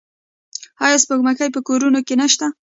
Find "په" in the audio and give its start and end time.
1.53-1.59